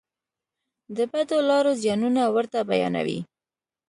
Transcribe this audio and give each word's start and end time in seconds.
د 0.95 0.97
بدو 1.11 1.37
لارو 1.49 1.71
زیانونه 1.81 2.21
ورته 2.35 2.59
بیانوي. 2.69 3.19